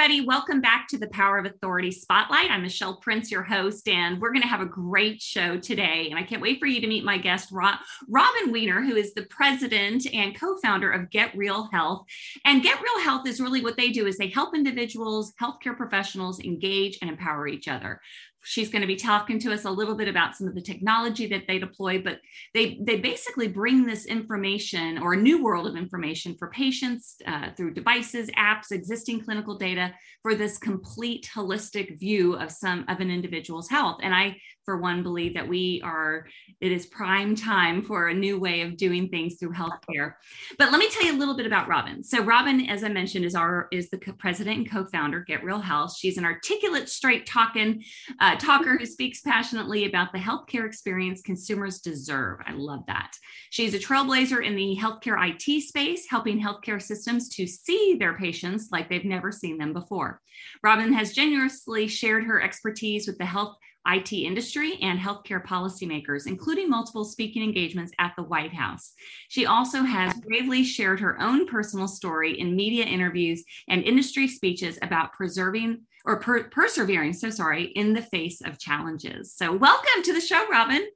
[0.00, 2.50] Everybody, welcome back to the Power of Authority Spotlight.
[2.50, 6.06] I'm Michelle Prince, your host, and we're going to have a great show today.
[6.08, 9.26] And I can't wait for you to meet my guest, Robin Wiener, who is the
[9.26, 12.06] president and co founder of Get Real Health.
[12.46, 16.40] And Get Real Health is really what they do is they help individuals, healthcare professionals
[16.40, 18.00] engage and empower each other
[18.42, 21.26] she's going to be talking to us a little bit about some of the technology
[21.26, 22.18] that they deploy but
[22.54, 27.50] they they basically bring this information or a new world of information for patients uh,
[27.56, 29.92] through devices apps existing clinical data
[30.22, 33.98] for this complete holistic view of some of an individual's health.
[34.02, 34.36] And i
[34.70, 36.28] for one believe that we are
[36.60, 40.12] it is prime time for a new way of doing things through healthcare.
[40.58, 42.04] But let me tell you a little bit about robin.
[42.04, 45.96] So robin as i mentioned is our is the president and co-founder get real health.
[45.96, 47.82] She's an articulate straight talking
[48.20, 52.38] uh, talker who speaks passionately about the healthcare experience consumers deserve.
[52.46, 53.16] I love that.
[53.50, 58.68] She's a trailblazer in the healthcare it space helping healthcare systems to see their patients
[58.70, 60.20] like they've never seen them before.
[60.62, 66.68] Robin has generously shared her expertise with the health IT industry and healthcare policymakers, including
[66.68, 68.92] multiple speaking engagements at the White House.
[69.28, 74.78] She also has bravely shared her own personal story in media interviews and industry speeches
[74.82, 79.34] about preserving or per- persevering, so sorry, in the face of challenges.
[79.34, 80.86] So, welcome to the show, Robin.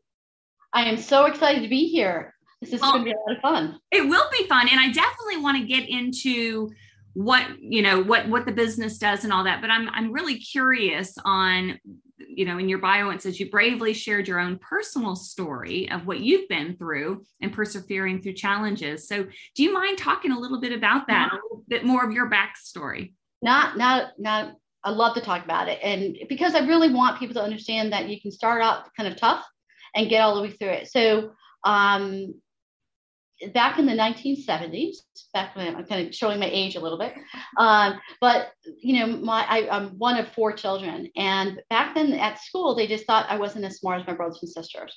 [0.72, 2.34] I am so excited to be here.
[2.60, 3.78] This is well, going to be a lot of fun.
[3.90, 4.68] It will be fun.
[4.70, 6.70] And I definitely want to get into
[7.14, 10.36] what you know what what the business does and all that but i'm i'm really
[10.36, 11.78] curious on
[12.18, 16.06] you know in your bio it says you bravely shared your own personal story of
[16.06, 19.08] what you've been through and persevering through challenges.
[19.08, 22.12] So do you mind talking a little bit about that a little bit more of
[22.12, 23.12] your backstory?
[23.42, 25.78] Not not not i love to talk about it.
[25.82, 29.16] And because i really want people to understand that you can start out kind of
[29.16, 29.44] tough
[29.94, 30.88] and get all the way through it.
[30.88, 31.32] So
[31.64, 32.34] um
[33.52, 34.96] back in the 1970s,
[35.32, 37.14] back when I'm kind of showing my age a little bit,
[37.58, 42.40] um, but you know, my I, am one of four children, and back then at
[42.40, 44.96] school they just thought I wasn't as smart as my brothers and sisters,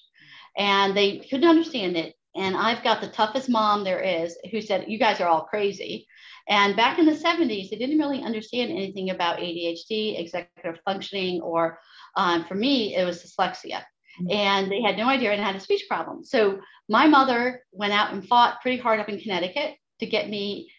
[0.58, 2.16] and they couldn't understand it.
[2.36, 6.08] And I've got the toughest mom there is, who said, "You guys are all crazy."
[6.50, 11.80] And back in the 70s, they didn't really understand anything about ADHD, executive functioning, or
[12.16, 13.84] um, for me, it was dyslexia.
[14.22, 14.31] Mm-hmm.
[14.31, 16.23] And they had no idea I had a speech problem.
[16.23, 20.72] So my mother went out and fought pretty hard up in Connecticut to get me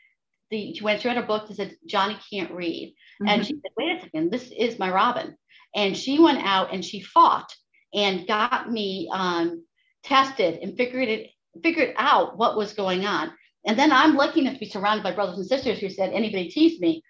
[0.50, 2.94] the she went she read a book that said Johnny can't read.
[3.20, 3.28] Mm-hmm.
[3.28, 5.36] And she said, wait a second, this is my Robin.
[5.74, 7.52] And she went out and she fought
[7.94, 9.64] and got me um,
[10.02, 11.30] tested and figured it
[11.62, 13.32] figured out what was going on.
[13.66, 16.48] And then I'm lucky enough to be surrounded by brothers and sisters who said anybody
[16.48, 17.02] teased me,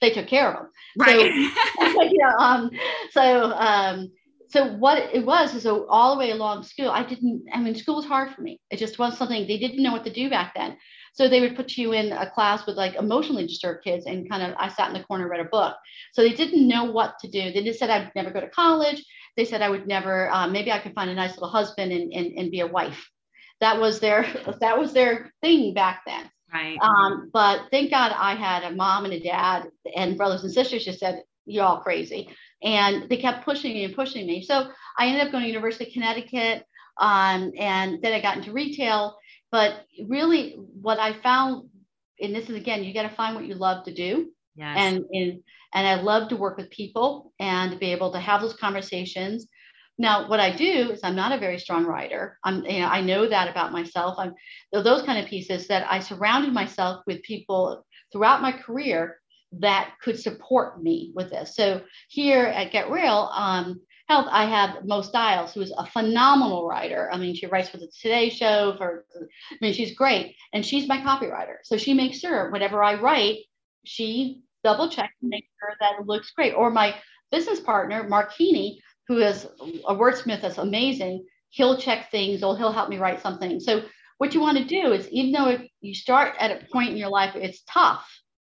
[0.00, 0.70] they took care of them.
[0.98, 1.52] Right.
[1.76, 2.70] So, you know, um,
[3.10, 4.10] so um,
[4.54, 7.74] so what it was is so all the way along school, I didn't, I mean,
[7.74, 8.60] school was hard for me.
[8.70, 10.76] It just was something they didn't know what to do back then.
[11.12, 14.44] So they would put you in a class with like emotionally disturbed kids and kind
[14.44, 15.74] of, I sat in the corner, read a book.
[16.12, 17.50] So they didn't know what to do.
[17.50, 19.04] They just said I'd never go to college.
[19.36, 22.12] They said I would never, uh, maybe I could find a nice little husband and,
[22.12, 23.10] and, and be a wife.
[23.58, 24.22] That was their,
[24.60, 26.30] that was their thing back then.
[26.52, 26.78] Right.
[26.80, 29.66] Um, but thank God I had a mom and a dad
[29.96, 32.30] and brothers and sisters just said, you're all crazy
[32.64, 34.42] and they kept pushing me and pushing me.
[34.42, 36.64] So I ended up going to University of Connecticut,
[36.98, 39.18] um, and then I got into retail.
[39.52, 41.68] But really, what I found,
[42.20, 44.30] and this is again, you got to find what you love to do.
[44.56, 44.76] Yes.
[44.78, 45.42] And, and
[45.74, 49.48] and I love to work with people and to be able to have those conversations.
[49.98, 52.38] Now, what I do is I'm not a very strong writer.
[52.44, 54.16] I'm, you know, I know that about myself.
[54.18, 54.34] I'm
[54.72, 59.20] those kind of pieces that I surrounded myself with people throughout my career
[59.60, 61.54] that could support me with this.
[61.54, 66.66] So here at Get Real um, Health, I have Mo Styles, who is a phenomenal
[66.66, 67.08] writer.
[67.12, 68.74] I mean, she writes for the Today Show.
[68.76, 71.56] For I mean, she's great, and she's my copywriter.
[71.62, 73.38] So she makes sure whatever I write,
[73.84, 76.54] she double checks and makes sure that it looks great.
[76.54, 76.94] Or my
[77.30, 79.46] business partner, Mark Keeney, who is
[79.86, 81.24] a wordsmith that's amazing.
[81.50, 83.60] He'll check things, or he'll help me write something.
[83.60, 83.84] So
[84.18, 87.10] what you want to do is, even though you start at a point in your
[87.10, 88.06] life, it's tough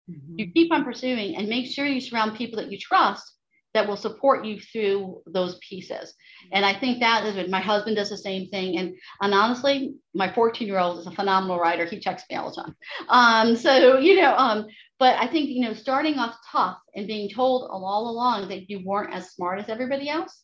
[0.07, 0.51] you mm-hmm.
[0.53, 3.33] keep on pursuing and make sure you surround people that you trust
[3.73, 6.13] that will support you through those pieces.
[6.51, 8.77] And I think that is what my husband does the same thing.
[8.77, 11.85] And, and honestly, my 14 year old is a phenomenal writer.
[11.85, 12.75] He checks me all the time.
[13.09, 14.65] Um, so, you know, um,
[14.99, 18.81] but I think, you know, starting off tough and being told all along that you
[18.83, 20.43] weren't as smart as everybody else,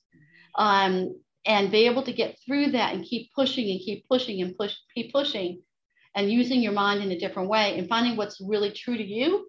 [0.56, 4.56] um, and be able to get through that and keep pushing and keep pushing and
[4.56, 5.62] push, keep pushing
[6.16, 9.48] and using your mind in a different way and finding what's really true to you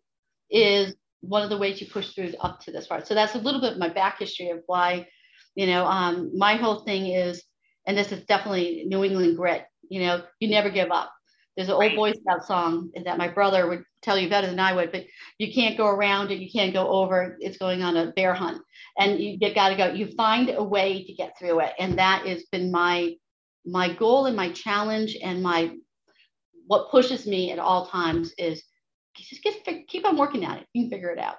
[0.55, 3.07] is one of the ways you push through up to this part.
[3.07, 5.09] So that's a little bit of my back history of why,
[5.55, 7.43] you know, um, my whole thing is,
[7.87, 11.13] and this is definitely New England grit, you know, you never give up.
[11.57, 14.73] There's an old Boy Scout song that my brother would tell you better than I
[14.73, 15.05] would, but
[15.39, 17.37] you can't go around it, you can't go over.
[17.41, 18.61] It's going on a bear hunt,
[18.99, 19.93] and you, you got to go.
[19.93, 23.15] You find a way to get through it, and that has been my
[23.65, 25.77] my goal and my challenge and my
[26.67, 28.65] what pushes me at all times is
[29.17, 30.67] just get keep on working at it.
[30.73, 31.37] You can figure it out.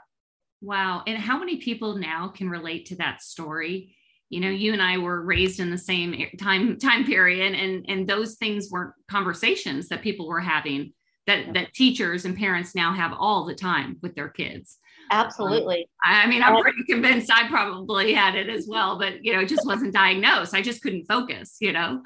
[0.62, 1.04] Wow.
[1.06, 3.96] And how many people now can relate to that story?
[4.30, 8.08] You know, you and I were raised in the same time time period, and and
[8.08, 10.94] those things weren't conversations that people were having
[11.28, 14.78] that that teachers and parents now have all the time with their kids.
[15.12, 15.88] Absolutely.
[16.08, 19.42] Um, I mean, I'm pretty convinced I probably had it as well, but you know,
[19.42, 20.54] it just wasn't diagnosed.
[20.54, 22.02] I just couldn't focus, you know.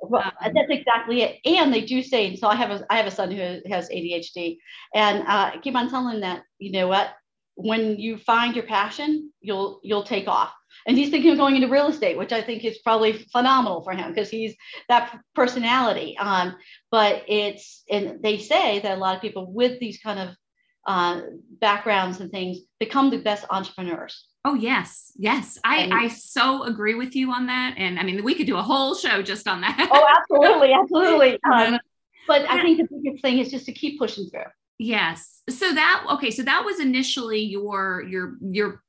[0.00, 1.38] Well, um, that's exactly it.
[1.44, 4.58] And they do say, so I have a I have a son who has ADHD,
[4.94, 7.14] and uh, I keep on telling that, you know what,
[7.54, 10.52] when you find your passion, you'll you'll take off.
[10.86, 13.92] And he's thinking of going into real estate, which I think is probably phenomenal for
[13.92, 14.54] him because he's
[14.88, 16.16] that personality.
[16.18, 16.56] Um,
[16.90, 20.34] but it's and they say that a lot of people with these kind of
[20.86, 21.20] uh,
[21.60, 24.26] backgrounds and things become the best entrepreneurs.
[24.44, 27.74] Oh yes, yes, I and, I so agree with you on that.
[27.78, 29.88] And I mean, we could do a whole show just on that.
[29.92, 31.38] Oh, absolutely, absolutely.
[31.52, 31.78] Um,
[32.28, 34.42] but I think the biggest thing is just to keep pushing through.
[34.78, 35.42] Yes.
[35.48, 36.30] So that okay.
[36.30, 38.82] So that was initially your your your.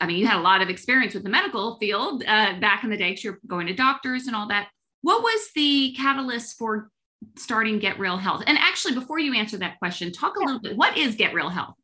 [0.00, 2.90] I mean, you had a lot of experience with the medical field uh, back in
[2.90, 3.16] the day.
[3.18, 4.68] You're going to doctors and all that.
[5.02, 6.90] What was the catalyst for
[7.36, 8.42] starting Get Real Health?
[8.46, 10.76] And actually, before you answer that question, talk a little bit.
[10.76, 11.74] What is Get Real Health?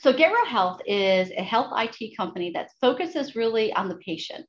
[0.00, 4.46] So, Get Real Health is a health IT company that focuses really on the patient.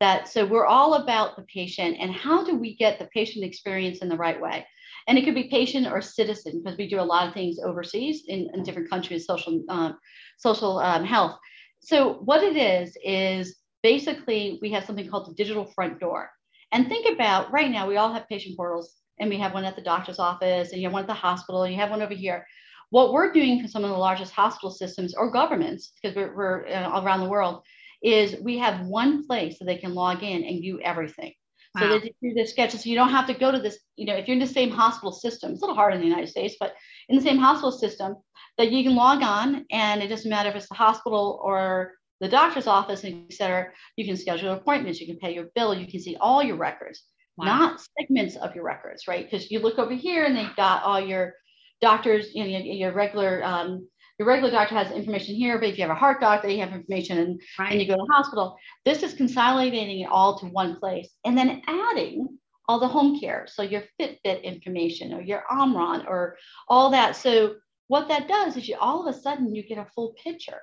[0.00, 4.00] That so we're all about the patient and how do we get the patient experience
[4.00, 4.66] in the right way?
[5.08, 8.24] And it could be patient or citizen because we do a lot of things overseas
[8.28, 9.96] in, in different countries, social um,
[10.36, 11.38] social um, health.
[11.80, 16.30] So what it is is basically we have something called the digital front door.
[16.72, 19.76] And think about right now, we all have patient portals and we have one at
[19.76, 22.14] the doctor's office and you have one at the hospital and you have one over
[22.14, 22.46] here.
[22.90, 26.66] What we're doing for some of the largest hospital systems or governments because we're, we're
[26.66, 27.62] uh, around the world
[28.02, 31.32] is we have one place that they can log in and view everything.
[31.74, 31.82] Wow.
[31.82, 34.14] so they do the sketches so you don't have to go to this you know
[34.14, 36.54] if you're in the same hospital system it's a little hard in the united states
[36.58, 36.74] but
[37.08, 38.14] in the same hospital system
[38.56, 42.28] that you can log on and it doesn't matter if it's the hospital or the
[42.28, 43.66] doctor's office et cetera
[43.96, 47.02] you can schedule appointments you can pay your bill you can see all your records
[47.36, 47.46] wow.
[47.46, 49.28] not segments of your records, right?
[49.28, 51.34] Because you look over here and they've got all your
[51.80, 53.88] doctors, you know, your regular um,
[54.18, 56.72] your regular doctor has information here, but if you have a heart doctor, you have
[56.72, 57.72] information and, right.
[57.72, 58.56] and you go to the hospital.
[58.84, 62.26] This is consolidating it all to one place and then adding
[62.66, 63.46] all the home care.
[63.46, 66.36] So your Fitbit information or your Omron or
[66.68, 67.14] all that.
[67.16, 67.56] So
[67.88, 70.60] what that does is you all of a sudden you get a full picture.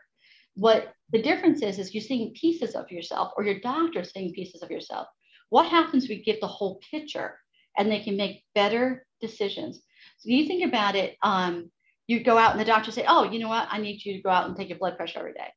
[0.55, 4.63] What the difference is, is you're seeing pieces of yourself or your doctor seeing pieces
[4.63, 5.07] of yourself.
[5.50, 7.38] What happens we get the whole picture
[7.78, 9.81] and they can make better decisions?
[10.19, 11.71] So you think about it, um,
[12.07, 13.68] you go out and the doctor say, oh, you know what?
[13.71, 15.47] I need you to go out and take your blood pressure every day.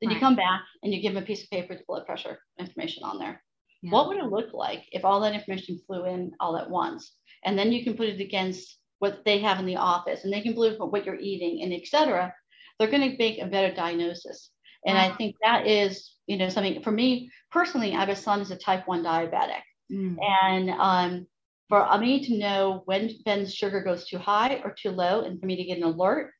[0.00, 0.14] Then right.
[0.14, 3.04] you come back and you give them a piece of paper with blood pressure information
[3.04, 3.42] on there.
[3.82, 3.90] Yeah.
[3.92, 7.12] What would it look like if all that information flew in all at once?
[7.44, 10.42] And then you can put it against what they have in the office and they
[10.42, 12.34] can believe what you're eating and etc.
[12.78, 14.50] They're going to make a better diagnosis.
[14.84, 15.08] And wow.
[15.08, 17.92] I think that is, you know, something for me personally.
[17.94, 20.16] I have a son who's a type one diabetic, mm.
[20.22, 21.26] and um,
[21.68, 25.46] for me to know when Ben's sugar goes too high or too low, and for
[25.46, 26.32] me to get an alert,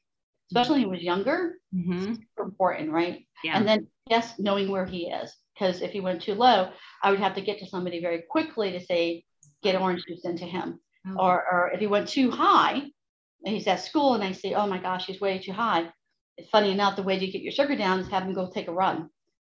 [0.50, 2.14] especially when he was younger, mm-hmm.
[2.14, 3.26] super important, right?
[3.44, 3.58] Yeah.
[3.58, 6.70] And then yes, knowing where he is, because if he went too low,
[7.02, 9.24] I would have to get to somebody very quickly to say,
[9.62, 11.26] get orange juice into him, oh.
[11.26, 12.82] or or if he went too high,
[13.44, 15.90] and he's at school, and I say, oh my gosh, he's way too high
[16.50, 18.72] funny enough, the way to get your sugar down is have them go take a
[18.72, 19.10] run.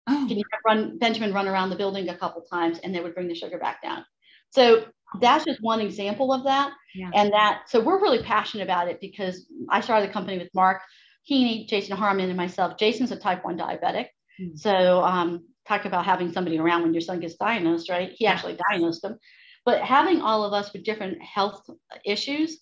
[0.07, 0.25] Oh.
[0.27, 3.27] Can you run Benjamin run around the building a couple times and they would bring
[3.27, 4.05] the sugar back down.
[4.51, 4.85] So
[5.21, 6.71] that's just one example of that.
[6.93, 7.09] Yeah.
[7.13, 10.81] And that so we're really passionate about it because I started the company with Mark
[11.25, 12.77] Keeney, Jason Harmon, and myself.
[12.77, 14.07] Jason's a type 1 diabetic.
[14.39, 14.55] Mm-hmm.
[14.55, 18.11] So um, talk about having somebody around when your son gets diagnosed, right?
[18.13, 19.17] He actually diagnosed him.
[19.65, 21.69] But having all of us with different health
[22.05, 22.59] issues,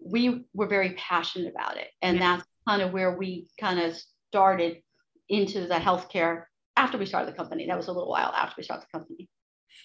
[0.00, 1.88] we were very passionate about it.
[2.00, 2.36] And yeah.
[2.36, 3.96] that's kind of where we kind of
[4.30, 4.82] started
[5.28, 6.44] into the healthcare
[6.76, 7.66] after we started the company.
[7.66, 9.28] That was a little while after we started the company.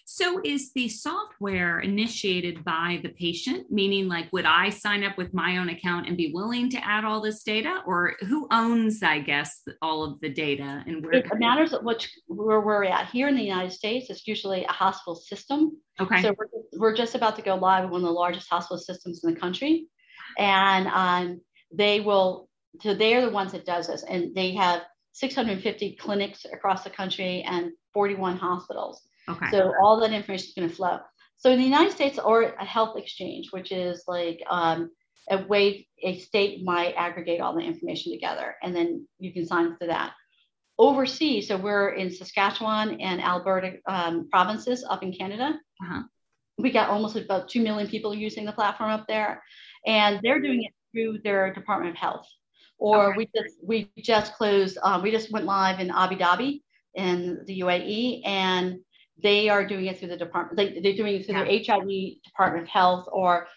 [0.06, 3.68] So, is the software initiated by the patient?
[3.70, 7.06] Meaning, like, would I sign up with my own account and be willing to add
[7.06, 11.14] all this data, or who owns, I guess, all of the data and where?
[11.14, 13.10] It matters which where we're at.
[13.10, 15.78] Here in the United States, it's usually a hospital system.
[16.00, 16.22] Okay.
[16.22, 19.24] So we're, we're just about to go live with one of the largest hospital systems
[19.24, 19.88] in the country,
[20.38, 22.50] and um, they will.
[22.80, 24.82] So they are the ones that does this, and they have
[25.14, 29.02] 650 clinics across the country and 41 hospitals.
[29.30, 29.52] Okay.
[29.52, 31.00] So all that information is going to flow.
[31.38, 34.92] So in the United States, or a health exchange, which is like um,
[35.30, 39.68] a way a state might aggregate all the information together, and then you can sign
[39.68, 40.14] up for that.
[40.78, 45.60] Overseas, so we're in Saskatchewan and Alberta um, provinces up in Canada.
[45.84, 46.04] Uh-huh.
[46.58, 49.44] We got almost about two million people using the platform up there,
[49.86, 52.28] and they're doing it through their Department of Health.
[52.82, 53.18] Or okay.
[53.18, 54.80] we just we just closed.
[54.82, 56.64] Um, we just went live in Abu Dhabi
[56.96, 58.80] in the UAE, and
[59.22, 60.58] they are doing it through the department.
[60.58, 61.44] They, they're doing it through yeah.
[61.44, 63.48] their HIV Department of Health, or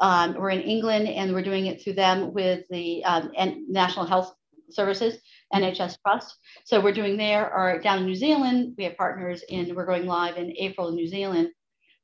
[0.00, 3.30] um, we're in England and we're doing it through them with the um,
[3.68, 4.34] National Health
[4.68, 5.18] Services,
[5.54, 6.36] NHS Trust.
[6.64, 10.06] So we're doing there, or down in New Zealand, we have partners in, we're going
[10.06, 11.50] live in April in New Zealand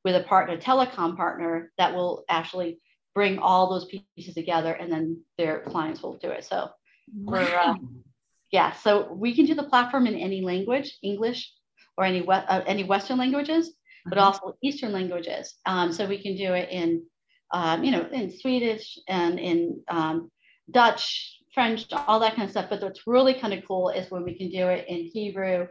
[0.05, 2.79] with a partner, telecom partner that will actually
[3.19, 5.07] bring all those pieces together and then
[5.39, 6.45] their clients will do it.
[6.45, 6.59] So
[7.13, 7.75] we're, uh,
[8.53, 11.41] yeah, so we can do the platform in any language, English,
[11.97, 13.65] or any uh, any Western languages,
[14.05, 14.27] but mm-hmm.
[14.27, 15.45] also Eastern languages.
[15.67, 17.03] Um, so we can do it in,
[17.53, 19.59] um, you know, in Swedish and in
[19.89, 20.31] um,
[20.71, 21.05] Dutch,
[21.53, 22.71] French, all that kind of stuff.
[22.71, 25.67] But what's really kind of cool is when we can do it in Hebrew,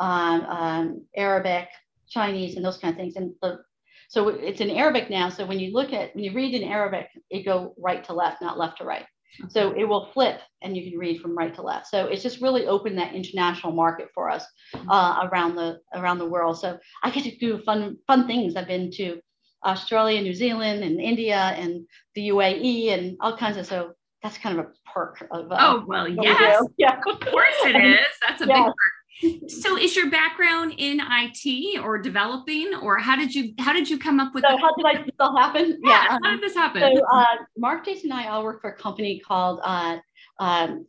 [0.00, 1.68] um, um, Arabic,
[2.08, 3.14] Chinese, and those kind of things.
[3.14, 3.60] And the,
[4.08, 5.28] so it's in Arabic now.
[5.28, 8.40] So when you look at when you read in Arabic, it go right to left,
[8.40, 9.04] not left to right.
[9.50, 11.86] So it will flip and you can read from right to left.
[11.86, 14.90] So it's just really opened that international market for us mm-hmm.
[14.90, 16.58] uh, around the around the world.
[16.58, 18.56] So I get to do fun fun things.
[18.56, 19.20] I've been to
[19.64, 23.66] Australia, New Zealand, and India, and the UAE, and all kinds of.
[23.66, 25.52] So that's kind of a perk of.
[25.52, 28.06] Uh, oh well, yes, we yeah, of course it is.
[28.26, 28.54] That's a yeah.
[28.54, 28.97] big perk
[29.48, 33.98] so is your background in IT or developing or how did you how did you
[33.98, 35.78] come up with so how did I this all happen?
[35.82, 36.18] Yeah, yeah.
[36.22, 36.82] how did this happen?
[36.82, 37.24] So uh,
[37.56, 39.98] Mark, Jason, and I all work for a company called uh,
[40.38, 40.86] um,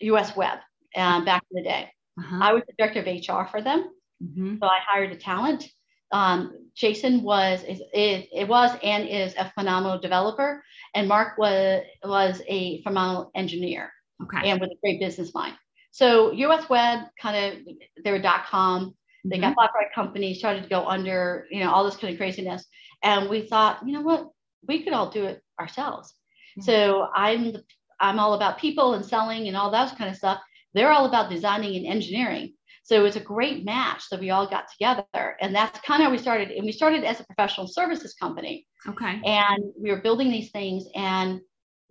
[0.00, 0.58] US Web
[0.96, 1.90] uh, back in the day.
[2.18, 2.38] Uh-huh.
[2.40, 3.90] I was the director of HR for them.
[4.22, 4.56] Mm-hmm.
[4.60, 5.68] So I hired a talent.
[6.10, 10.64] Um, Jason was is, is it was and is a phenomenal developer,
[10.94, 13.92] and Mark was was a phenomenal engineer.
[14.22, 14.50] Okay.
[14.50, 15.54] And with a great business mind.
[15.90, 18.94] So US Web kind of they were dot com.
[19.24, 19.46] They mm-hmm.
[19.46, 22.18] got bought by a company, started to go under, you know, all this kind of
[22.18, 22.64] craziness.
[23.02, 24.28] And we thought, you know what,
[24.66, 26.14] we could all do it ourselves.
[26.58, 26.62] Mm-hmm.
[26.62, 27.64] So I'm the,
[28.00, 30.40] I'm all about people and selling and all that kind of stuff.
[30.74, 32.54] They're all about designing and engineering.
[32.84, 35.36] So it's a great match that we all got together.
[35.40, 36.50] And that's kind of how we started.
[36.50, 38.66] And we started as a professional services company.
[38.86, 39.20] Okay.
[39.24, 41.40] And we were building these things and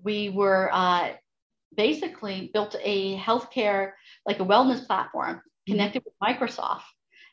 [0.01, 1.11] we were uh,
[1.75, 3.91] basically built a healthcare,
[4.25, 5.73] like a wellness platform mm-hmm.
[5.73, 6.83] connected with Microsoft.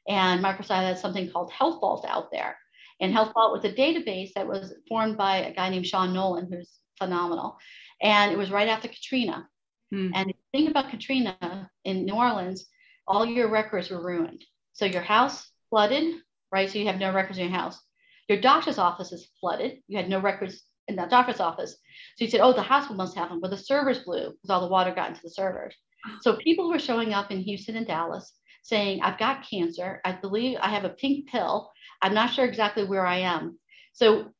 [0.08, 2.56] And Microsoft has something called Health Vault out there.
[3.00, 6.48] And Health Vault was a database that was formed by a guy named Sean Nolan,
[6.50, 7.58] who's phenomenal.
[8.00, 9.48] And it was right after Katrina.
[9.90, 10.10] Hmm.
[10.14, 12.66] And the thing about Katrina in New Orleans,
[13.06, 14.44] all your records were ruined.
[14.72, 16.14] So your house flooded,
[16.52, 16.70] right?
[16.70, 17.80] So you have no records in your house.
[18.28, 19.78] Your doctor's office is flooded.
[19.86, 21.72] You had no records in that doctor's office.
[21.72, 24.60] So he said, Oh, the hospital must have them, but the servers blew because all
[24.60, 25.74] the water got into the servers.
[26.06, 26.18] Oh.
[26.20, 30.00] So people were showing up in Houston and Dallas saying, I've got cancer.
[30.04, 31.70] I believe I have a pink pill.
[32.02, 33.58] I'm not sure exactly where I am.
[33.92, 34.32] So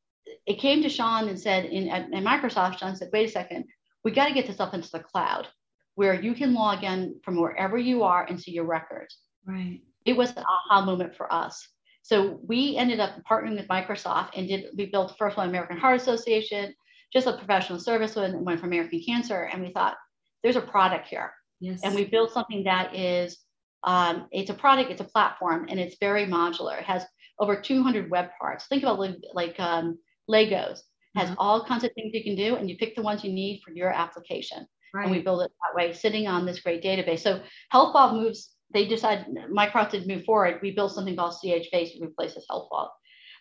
[0.45, 3.65] it came to Sean and said, in at, at Microsoft, Sean said, wait a second,
[4.03, 5.47] we got to get this up into the cloud
[5.93, 9.17] where you can log in from wherever you are and see your records.
[9.45, 9.81] Right.
[10.05, 11.67] It was an aha moment for us.
[12.05, 15.77] So we ended up partnering with Microsoft and did we built the first one American
[15.77, 16.71] Heart Association,
[17.11, 19.97] just a professional service one, one for American Cancer, and we thought
[20.43, 21.81] there's a product here, yes.
[21.83, 23.39] and we built something that is
[23.85, 26.77] um, it's a product, it's a platform, and it's very modular.
[26.77, 27.03] It has
[27.39, 28.67] over 200 web parts.
[28.67, 28.99] Think about
[29.33, 29.97] like, um,
[30.29, 30.77] Legos.
[30.77, 31.39] It has mm-hmm.
[31.39, 33.73] all kinds of things you can do, and you pick the ones you need for
[33.73, 34.67] your application.
[34.93, 35.05] Right.
[35.07, 37.21] And we build it that way, sitting on this great database.
[37.21, 40.59] So Health Vault moves they decided Microsoft to move forward.
[40.61, 41.67] We built something called CH
[42.01, 42.91] replace this Health Vault.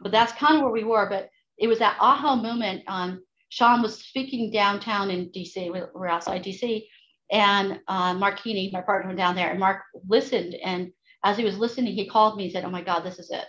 [0.01, 1.09] But that's kind of where we were.
[1.09, 2.83] But it was that aha moment.
[2.89, 5.71] Um, Sean was speaking downtown in DC.
[5.71, 6.85] We're outside DC,
[7.31, 10.57] and uh, Mark Keeney, my partner, went down there, and Mark listened.
[10.63, 10.91] And
[11.25, 13.45] as he was listening, he called me and said, "Oh my God, this is it.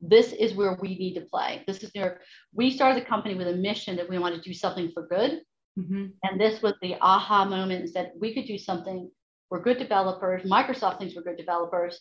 [0.00, 1.62] This is where we need to play.
[1.66, 2.20] This is where
[2.52, 5.40] we started the company with a mission that we want to do something for good."
[5.78, 6.06] Mm-hmm.
[6.22, 9.10] And this was the aha moment that we could do something
[9.50, 10.42] we're good developers.
[10.42, 12.00] Microsoft thinks we're good developers.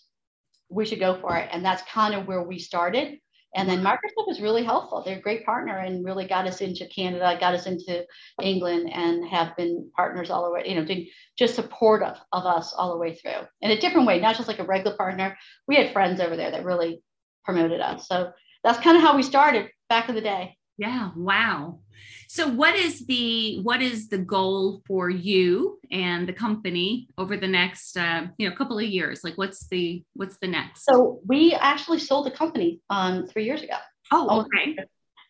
[0.69, 1.49] We should go for it.
[1.51, 3.19] And that's kind of where we started.
[3.55, 5.01] And then Microsoft was really helpful.
[5.01, 8.05] They're a great partner and really got us into Canada, got us into
[8.41, 12.73] England, and have been partners all the way, you know, doing just supportive of us
[12.73, 15.37] all the way through in a different way, not just like a regular partner.
[15.69, 17.01] We had friends over there that really
[17.45, 18.09] promoted us.
[18.09, 18.33] So
[18.63, 20.57] that's kind of how we started back in the day.
[20.77, 21.11] Yeah.
[21.15, 21.79] Wow.
[22.27, 27.47] So what is the what is the goal for you and the company over the
[27.47, 29.23] next uh, you know couple of years?
[29.23, 30.83] Like what's the what's the next?
[30.83, 33.77] So we actually sold the company um, three years ago.
[34.11, 34.77] Oh, okay.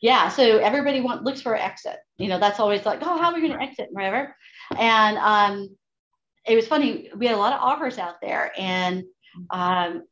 [0.02, 0.30] Yeah.
[0.30, 1.98] So everybody want looks for an exit.
[2.18, 4.36] You know, that's always like, oh, how are we going to exit, whatever.
[4.78, 5.76] And um,
[6.46, 7.10] it was funny.
[7.16, 9.04] We had a lot of offers out there, and
[9.52, 10.04] um,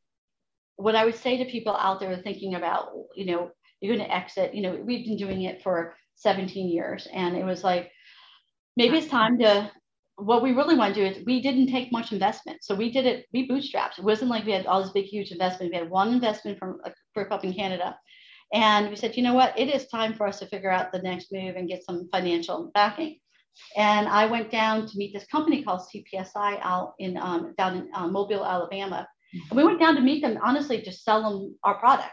[0.76, 3.52] what I would say to people out there thinking about, you know,
[3.84, 4.54] you're going to exit.
[4.54, 7.92] You know, we've been doing it for 17 years, and it was like
[8.78, 9.72] maybe it's time to.
[10.16, 13.08] What we really want to do is we didn't take much investment, so we did
[13.08, 13.26] it.
[13.34, 13.98] We bootstrapped.
[13.98, 15.72] It wasn't like we had all this big, huge investment.
[15.72, 17.98] We had one investment from a group up in Canada,
[18.54, 21.02] and we said, you know what, it is time for us to figure out the
[21.02, 23.18] next move and get some financial backing.
[23.76, 27.90] And I went down to meet this company called CPSI out in um, down in
[27.94, 29.08] uh, Mobile, Alabama.
[29.50, 32.12] And we went down to meet them, honestly, just sell them our product.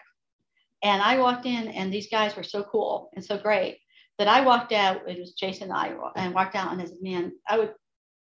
[0.83, 3.79] And I walked in, and these guys were so cool and so great
[4.19, 5.09] that I walked out.
[5.09, 7.75] It was Jason and I, and walked out, and I said, "Man, I would,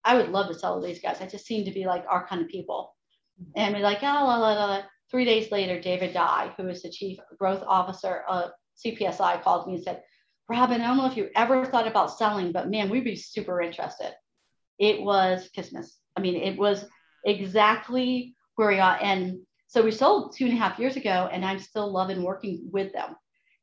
[0.04, 1.22] I would love to sell to these guys.
[1.22, 2.96] I just seem to be like our kind of people."
[3.56, 4.84] And we're like, "Oh, la, la, la.
[5.10, 8.52] Three days later, David Dye, who is the chief growth officer of
[8.84, 10.04] CPSI, called me and said,
[10.50, 13.62] "Robin, I don't know if you ever thought about selling, but man, we'd be super
[13.62, 14.14] interested."
[14.80, 15.98] It was Christmas.
[16.16, 16.86] I mean, it was
[17.26, 19.40] exactly where we are, and
[19.74, 22.94] so we sold two and a half years ago, and I'm still loving working with
[22.94, 23.16] them.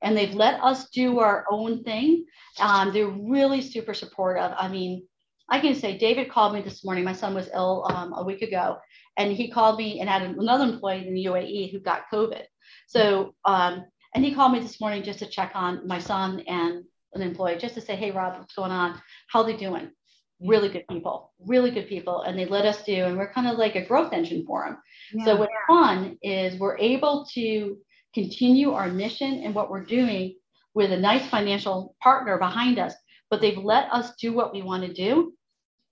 [0.03, 2.27] And they've let us do our own thing.
[2.59, 4.51] Um, they're really super supportive.
[4.59, 5.07] I mean,
[5.49, 7.05] I can say David called me this morning.
[7.05, 8.79] My son was ill um, a week ago,
[9.19, 12.43] and he called me and had another employee in the UAE who got COVID.
[12.89, 16.83] So, um, and he called me this morning just to check on my son and
[17.15, 19.01] an employee, just to say, hey, Rob, what's going on?
[19.29, 19.93] How they doing?
[20.41, 22.23] Really good people, really good people.
[22.23, 24.79] And they let us do, and we're kind of like a growth engine for them.
[25.13, 25.25] Yeah.
[25.25, 27.77] So what's fun is we're able to
[28.15, 30.37] continue our mission and what we're doing
[30.75, 32.95] with a nice financial partner behind us,
[33.29, 35.35] but they've let us do what we want to do.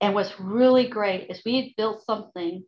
[0.01, 2.63] And what's really great is we had built something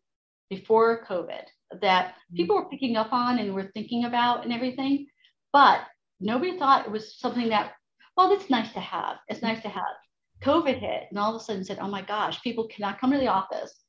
[0.50, 1.44] before COVID
[1.82, 2.36] that mm-hmm.
[2.36, 5.08] people were picking up on and were thinking about and everything,
[5.54, 5.80] but
[6.20, 7.72] nobody thought it was something that,
[8.16, 9.18] well, that's nice to have.
[9.30, 9.84] It's nice to have.
[10.42, 13.18] COVID hit and all of a sudden said, oh my gosh, people cannot come to
[13.18, 13.82] the office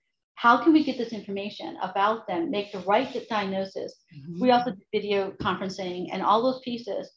[0.42, 3.94] how can we get this information about them, make the right diagnosis?
[4.12, 4.42] Mm-hmm.
[4.42, 7.12] We also did video conferencing and all those pieces.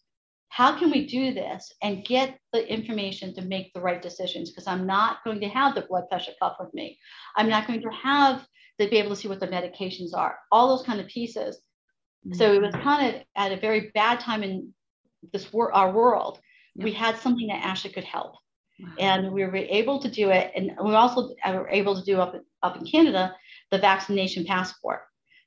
[0.49, 4.51] How can we do this and get the information to make the right decisions?
[4.51, 6.99] Because I'm not going to have the blood pressure cuff with me.
[7.35, 8.45] I'm not going to have
[8.79, 11.57] to be able to see what the medications are, all those kind of pieces.
[12.27, 12.37] Mm-hmm.
[12.37, 14.71] So it was kind of at a very bad time in
[15.33, 16.39] this wor- our world.
[16.75, 18.35] We had something that actually could help.
[18.79, 18.89] Wow.
[18.99, 20.51] And we were able to do it.
[20.55, 23.35] And we also were able to do up, up in Canada
[23.71, 25.01] the vaccination passport.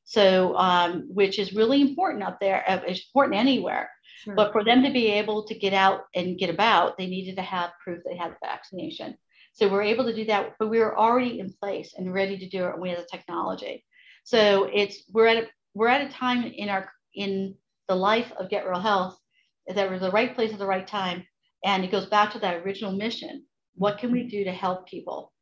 [0.04, 3.90] So, um, which is really important up there, uh, it's important anywhere.
[4.24, 4.34] Sure.
[4.34, 7.42] But for them to be able to get out and get about, they needed to
[7.42, 9.16] have proof they had the vaccination.
[9.52, 12.48] So we're able to do that, but we were already in place and ready to
[12.48, 13.84] do it And we had the technology.
[14.24, 17.54] So it's we're at a, we're at a time in our in
[17.88, 19.18] the life of Get Real Health
[19.66, 21.26] that we're the right place at the right time
[21.64, 23.44] and it goes back to that original mission.
[23.74, 25.32] What can we do to help people?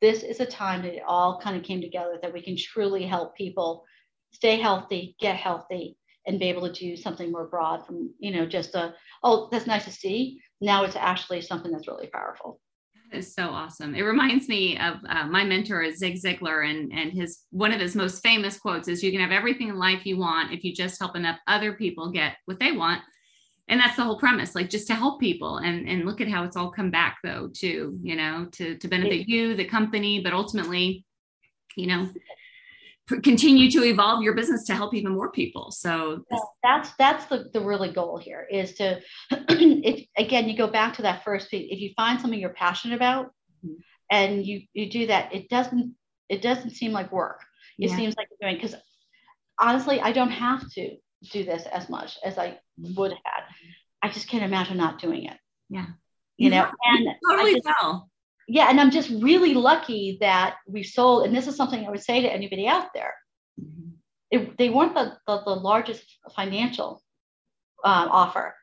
[0.00, 3.04] This is a time that it all kind of came together that we can truly
[3.04, 3.84] help people
[4.32, 8.46] stay healthy, get healthy, and be able to do something more broad from, you know,
[8.46, 10.40] just a, oh, that's nice to see.
[10.60, 12.60] Now it's actually something that's really powerful.
[13.10, 13.94] That is so awesome.
[13.94, 17.80] It reminds me of uh, my mentor, is Zig Ziglar, and and his one of
[17.80, 20.74] his most famous quotes is, "You can have everything in life you want if you
[20.74, 23.02] just help enough other people get what they want."
[23.68, 26.44] And that's the whole premise like just to help people and and look at how
[26.44, 30.32] it's all come back though too you know to to benefit you the company but
[30.32, 31.04] ultimately
[31.76, 32.08] you know
[33.22, 36.24] continue to evolve your business to help even more people so
[36.62, 39.00] that's that's the, the really goal here is to
[39.30, 42.94] if, again you go back to that first piece if you find something you're passionate
[42.94, 43.26] about
[43.64, 43.74] mm-hmm.
[44.10, 45.94] and you you do that it doesn't
[46.28, 47.40] it doesn't seem like work
[47.78, 47.96] it yeah.
[47.96, 48.78] seems like you're doing because
[49.58, 53.37] honestly i don't have to do this as much as I would have.
[54.02, 55.36] I just can't imagine not doing it.
[55.68, 55.86] Yeah.
[56.36, 58.08] You know, and totally just, well.
[58.46, 58.68] Yeah.
[58.70, 62.22] And I'm just really lucky that we sold, and this is something I would say
[62.22, 63.14] to anybody out there.
[63.60, 63.90] Mm-hmm.
[64.30, 66.04] It, they weren't the, the, the largest
[66.36, 67.02] financial
[67.82, 68.54] um, offer,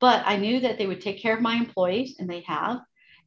[0.00, 2.80] but I knew that they would take care of my employees, and they have.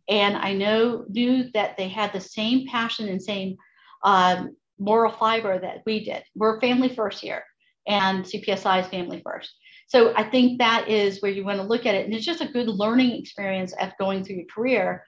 [0.07, 3.57] And I know knew that they had the same passion and same
[4.03, 6.23] um, moral fiber that we did.
[6.35, 7.43] We're family first here,
[7.87, 9.53] and CPSI is family first.
[9.89, 12.05] So I think that is where you want to look at it.
[12.05, 15.03] And it's just a good learning experience of going through your career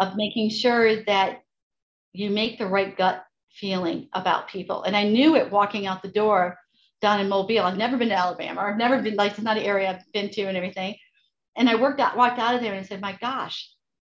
[0.00, 1.40] of making sure that
[2.12, 4.82] you make the right gut feeling about people.
[4.82, 6.58] And I knew it walking out the door
[7.00, 7.62] down in Mobile.
[7.62, 8.60] I've never been to Alabama.
[8.60, 10.94] I've never been like it's not an area I've been to and everything.
[11.56, 13.70] And I worked out, walked out of there and said, my gosh,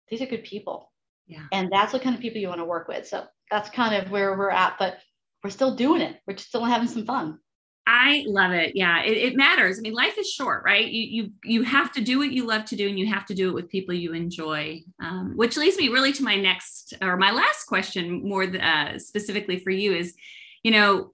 [0.09, 0.93] these are good people.
[1.29, 1.45] Yeah.
[1.53, 3.07] And that's the kind of people you want to work with.
[3.07, 4.99] So that's kind of where we're at, but
[5.43, 6.21] we're still doing it.
[6.27, 7.39] We're still having some fun.
[7.87, 8.75] I love it.
[8.75, 9.79] Yeah, it, it, matters.
[9.79, 10.91] I mean, life is short, right?
[10.91, 13.35] You you you have to do what you love to do, and you have to
[13.35, 14.83] do it with people you enjoy.
[15.03, 19.59] Um, which leads me really to my next or my last question, more uh, specifically
[19.59, 20.15] for you, is,
[20.63, 21.13] you know,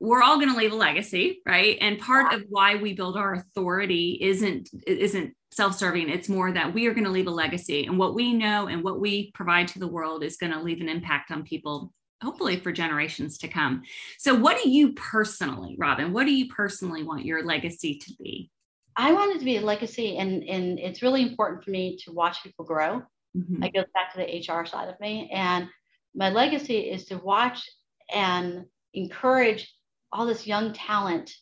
[0.00, 1.78] we're all going to leave a legacy, right?
[1.80, 6.08] And part of why we build our authority isn't isn't self-serving.
[6.08, 8.82] It's more that we are going to leave a legacy, and what we know and
[8.82, 12.56] what we provide to the world is going to leave an impact on people hopefully
[12.58, 13.82] for generations to come.
[14.18, 18.50] So, what do you personally, Robin, what do you personally want your legacy to be?
[18.96, 22.12] I want it to be a legacy, and, and it's really important for me to
[22.12, 23.02] watch people grow.
[23.36, 23.62] Mm-hmm.
[23.62, 25.30] It goes back to the HR side of me.
[25.32, 25.68] And
[26.14, 27.68] my legacy is to watch
[28.12, 29.72] and encourage
[30.12, 31.32] all this young talent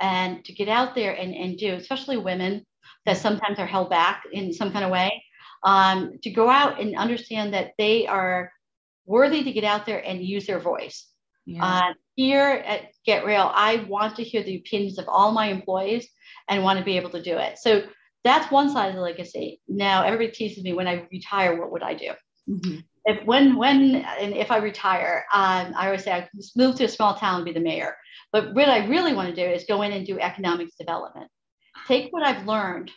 [0.00, 2.64] and to get out there and, and do, especially women
[3.04, 5.22] that sometimes are held back in some kind of way,
[5.64, 8.50] um, to go out and understand that they are
[9.08, 11.08] worthy to get out there and use their voice.
[11.46, 11.64] Yeah.
[11.64, 16.06] Uh, here at Get Real, I want to hear the opinions of all my employees
[16.48, 17.58] and want to be able to do it.
[17.58, 17.84] So
[18.22, 19.60] that's one side of the legacy.
[19.66, 22.10] Now everybody teases me when I retire, what would I do?
[22.48, 22.80] Mm-hmm.
[23.06, 26.88] If when when and if I retire, um, I always say I move to a
[26.88, 27.96] small town and be the mayor.
[28.32, 31.30] But what I really want to do is go in and do economics development.
[31.86, 32.90] Take what I've learned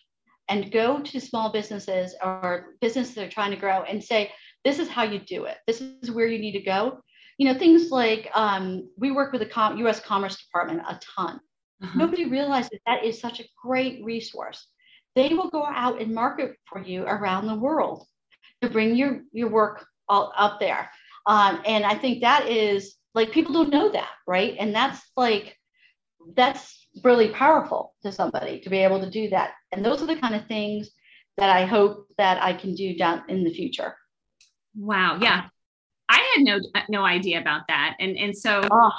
[0.50, 4.32] and go to small businesses or businesses that are trying to grow and say,
[4.64, 5.58] this is how you do it.
[5.68, 7.00] This is where you need to go.
[7.38, 10.00] You know, things like um, we work with the Com- U.S.
[10.00, 11.40] Commerce Department a ton.
[11.82, 11.98] Uh-huh.
[11.98, 14.68] Nobody realizes that is such a great resource.
[15.16, 18.06] They will go out and market for you around the world
[18.62, 20.90] to bring your your work all up there.
[21.26, 24.56] Um, and I think that is like people don't know that, right?
[24.60, 25.58] And that's like
[26.36, 29.54] that's really powerful to somebody to be able to do that.
[29.72, 30.92] And those are the kind of things
[31.38, 33.96] that I hope that I can do down in the future.
[34.76, 35.18] Wow.
[35.22, 35.48] Yeah.
[36.10, 37.96] I had no no idea about that.
[38.00, 38.92] And and so oh.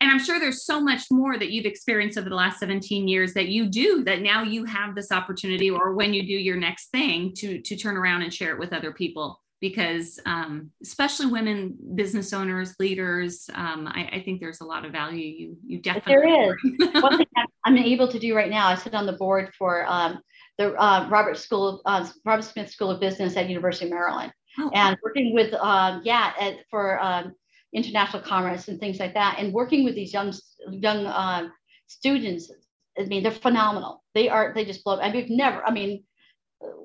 [0.00, 3.34] and I'm sure there's so much more that you've experienced over the last 17 years
[3.34, 6.90] that you do that now you have this opportunity or when you do your next
[6.90, 11.76] thing to to turn around and share it with other people because um, especially women
[11.94, 16.14] business owners leaders um, I, I, think there's a lot of value you you definitely
[16.14, 17.26] there is one thing
[17.64, 20.18] i'm able to do right now i sit on the board for um,
[20.58, 24.70] the uh, robert school uh, robert smith school of business at university of maryland oh.
[24.74, 27.34] and working with um, yeah at, for um,
[27.72, 30.32] international commerce and things like that and working with these young
[30.70, 31.48] young uh,
[31.86, 32.50] students
[32.98, 34.02] i mean they're phenomenal.
[34.14, 36.04] They are they just blow i mean never i mean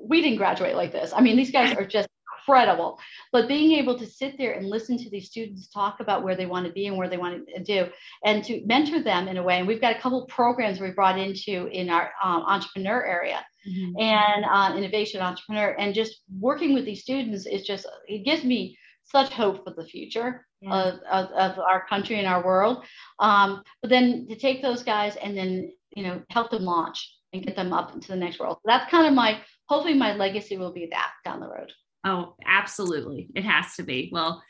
[0.02, 1.14] we didn't graduate like this.
[1.16, 2.08] I mean these guys are just
[2.40, 3.00] incredible.
[3.32, 6.46] But being able to sit there and listen to these students talk about where they
[6.46, 7.88] want to be and where they want to do
[8.24, 11.20] and to mentor them in a way and we've got a couple programs we brought
[11.20, 14.00] into in our um, entrepreneur area mm-hmm.
[14.00, 15.76] and uh, innovation entrepreneur.
[15.78, 19.86] And just working with these students is just, it gives me such hope for the
[19.86, 20.74] future yeah.
[20.74, 22.84] of, of, of, our country and our world.
[23.20, 27.46] Um, but then to take those guys and then, you know, help them launch and
[27.46, 28.58] get them up into the next world.
[28.66, 31.72] That's kind of my, hopefully my legacy will be that down the road.
[32.06, 33.30] Oh, absolutely.
[33.36, 34.10] It has to be.
[34.12, 34.42] Well,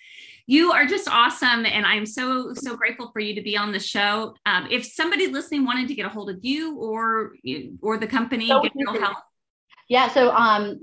[0.48, 3.80] you are just awesome and i'm so so grateful for you to be on the
[3.80, 4.36] show.
[4.46, 7.34] Um, if somebody listening wanted to get a hold of you or
[7.82, 8.64] or the company so
[9.00, 9.18] help.
[9.90, 10.80] Yeah so um,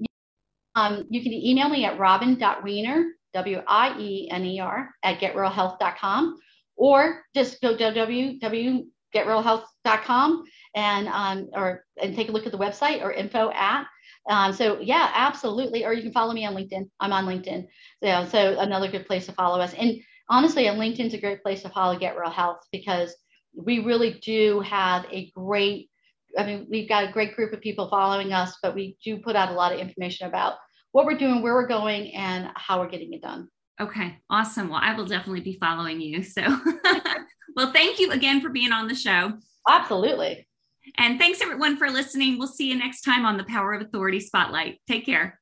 [0.75, 6.39] um you can email me at robin.wiener w-i-e-n-e-r at getrealhealth.com
[6.77, 13.03] or just go to www.getrealhealth.com and um, or and take a look at the website
[13.03, 13.87] or info at
[14.29, 15.85] um, so yeah, absolutely.
[15.85, 16.89] Or you can follow me on LinkedIn.
[17.01, 17.67] I'm on LinkedIn.
[18.03, 19.75] So, so another good place to follow us.
[19.75, 23.15] And honestly, on LinkedIn's a great place to follow Get Real Health because
[23.55, 25.91] we really do have a great,
[26.39, 29.37] I mean, we've got a great group of people following us, but we do put
[29.37, 30.55] out a lot of information about
[30.93, 33.49] what we're doing, where we're going, and how we're getting it done.
[33.81, 34.69] Okay, awesome.
[34.69, 36.23] Well, I will definitely be following you.
[36.23, 36.43] So,
[37.57, 39.33] well, thank you again for being on the show.
[39.69, 40.47] Absolutely.
[40.99, 42.39] And thanks everyone for listening.
[42.39, 44.81] We'll see you next time on the Power of Authority Spotlight.
[44.87, 45.41] Take care.